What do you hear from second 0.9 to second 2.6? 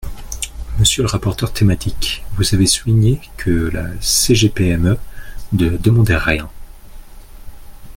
le rapporteur thématique, vous